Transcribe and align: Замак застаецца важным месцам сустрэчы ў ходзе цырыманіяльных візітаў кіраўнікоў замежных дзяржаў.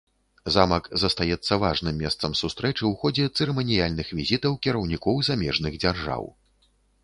Замак 0.53 0.85
застаецца 1.01 1.53
важным 1.63 1.99
месцам 2.05 2.31
сустрэчы 2.41 2.77
ў 2.77 2.93
ходзе 3.03 3.25
цырыманіяльных 3.37 4.07
візітаў 4.23 4.59
кіраўнікоў 4.67 5.23
замежных 5.33 5.73
дзяржаў. 5.85 6.23